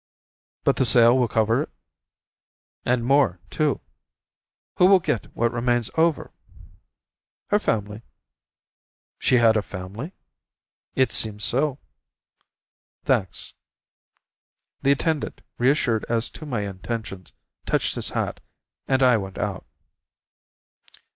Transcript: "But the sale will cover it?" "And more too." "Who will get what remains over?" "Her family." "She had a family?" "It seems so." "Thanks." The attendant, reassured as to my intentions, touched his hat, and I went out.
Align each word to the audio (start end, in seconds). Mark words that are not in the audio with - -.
"But 0.63 0.77
the 0.77 0.83
sale 0.83 1.15
will 1.15 1.27
cover 1.27 1.61
it?" 1.61 1.69
"And 2.85 3.05
more 3.05 3.39
too." 3.51 3.81
"Who 4.77 4.87
will 4.87 4.97
get 4.99 5.27
what 5.35 5.51
remains 5.53 5.91
over?" 5.95 6.33
"Her 7.51 7.59
family." 7.59 8.01
"She 9.19 9.35
had 9.35 9.55
a 9.55 9.61
family?" 9.61 10.13
"It 10.95 11.11
seems 11.11 11.43
so." 11.43 11.77
"Thanks." 13.03 13.53
The 14.81 14.93
attendant, 14.93 15.41
reassured 15.59 16.03
as 16.09 16.31
to 16.31 16.47
my 16.47 16.61
intentions, 16.61 17.31
touched 17.67 17.93
his 17.93 18.09
hat, 18.09 18.39
and 18.87 19.03
I 19.03 19.17
went 19.17 19.37
out. 19.37 19.67